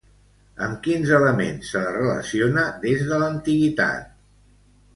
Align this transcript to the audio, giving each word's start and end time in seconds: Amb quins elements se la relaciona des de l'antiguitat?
Amb 0.67 0.79
quins 0.87 1.11
elements 1.17 1.69
se 1.75 1.83
la 1.85 1.93
relaciona 1.99 2.65
des 2.89 3.07
de 3.13 3.23
l'antiguitat? 3.25 4.13